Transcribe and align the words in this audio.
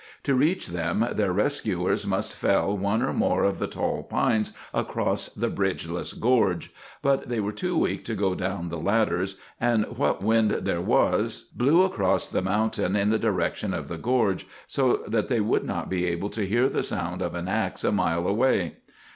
To 0.23 0.33
reach 0.33 0.69
them 0.69 1.07
their 1.11 1.31
rescuers 1.31 2.07
must 2.07 2.35
fell 2.35 2.75
one 2.75 3.03
or 3.03 3.13
more 3.13 3.43
of 3.43 3.59
the 3.59 3.67
tall 3.67 4.01
pines 4.01 4.51
across 4.73 5.29
the 5.29 5.47
bridgeless 5.47 6.13
gorge, 6.13 6.73
but 7.03 7.29
they 7.29 7.39
were 7.39 7.51
too 7.51 7.77
weak 7.77 8.03
to 8.05 8.15
go 8.15 8.33
down 8.33 8.69
the 8.69 8.79
ladders, 8.79 9.37
and 9.59 9.85
what 9.95 10.23
wind 10.23 10.49
there 10.61 10.81
was 10.81 11.51
blew 11.55 11.83
across 11.83 12.27
the 12.27 12.41
mountain 12.41 12.95
in 12.95 13.11
the 13.11 13.19
direction 13.19 13.75
of 13.75 13.89
the 13.89 13.97
gorge, 13.99 14.47
so 14.65 15.03
that 15.05 15.27
they 15.27 15.39
would 15.39 15.65
not 15.65 15.87
be 15.87 16.07
able 16.07 16.31
to 16.31 16.47
hear 16.47 16.67
the 16.67 16.81
sound 16.81 17.21
of 17.21 17.35
an 17.35 17.47
ax 17.47 17.83
a 17.83 17.91
mile 17.91 18.27
away. 18.27 18.77